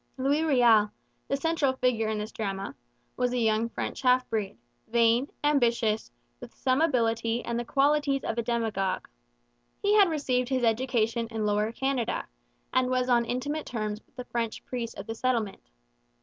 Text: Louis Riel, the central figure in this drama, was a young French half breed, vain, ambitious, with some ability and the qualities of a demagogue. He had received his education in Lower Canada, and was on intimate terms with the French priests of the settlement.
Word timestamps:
Louis 0.17 0.41
Riel, 0.43 0.89
the 1.27 1.37
central 1.37 1.73
figure 1.73 2.07
in 2.07 2.17
this 2.17 2.31
drama, 2.31 2.73
was 3.15 3.33
a 3.33 3.37
young 3.37 3.69
French 3.69 4.01
half 4.01 4.27
breed, 4.31 4.57
vain, 4.87 5.29
ambitious, 5.43 6.11
with 6.39 6.55
some 6.55 6.81
ability 6.81 7.45
and 7.45 7.59
the 7.59 7.63
qualities 7.63 8.23
of 8.23 8.35
a 8.39 8.41
demagogue. 8.41 9.07
He 9.79 9.93
had 9.93 10.09
received 10.09 10.49
his 10.49 10.63
education 10.63 11.27
in 11.29 11.45
Lower 11.45 11.71
Canada, 11.71 12.25
and 12.73 12.89
was 12.89 13.09
on 13.09 13.25
intimate 13.25 13.67
terms 13.67 14.03
with 14.07 14.15
the 14.15 14.25
French 14.25 14.65
priests 14.65 14.97
of 14.99 15.05
the 15.05 15.13
settlement. 15.13 15.61